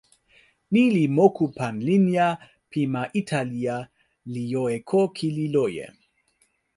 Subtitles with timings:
[0.71, 2.27] ni li moku pan linja
[2.71, 3.75] pi ma Italija
[4.33, 5.85] li jo e ko kili loje.